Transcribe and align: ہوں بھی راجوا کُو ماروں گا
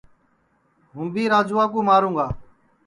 ہوں 0.93 1.07
بھی 1.13 1.23
راجوا 1.33 1.63
کُو 1.71 1.79
ماروں 1.89 2.13
گا 2.17 2.27